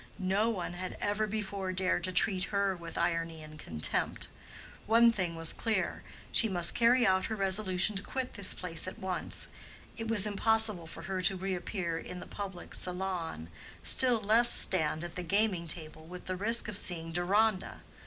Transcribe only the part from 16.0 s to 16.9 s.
with the risk of